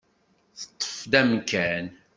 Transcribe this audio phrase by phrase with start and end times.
[0.59, 1.85] Teṭṭef-d amkan.